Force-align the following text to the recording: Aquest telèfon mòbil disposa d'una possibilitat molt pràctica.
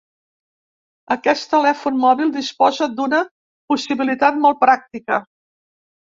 Aquest 1.15 1.43
telèfon 1.49 1.99
mòbil 2.05 2.31
disposa 2.37 2.87
d'una 2.93 3.19
possibilitat 3.73 4.41
molt 4.47 4.59
pràctica. 4.63 5.21